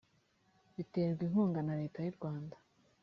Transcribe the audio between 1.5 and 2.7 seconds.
na leta y u rwanda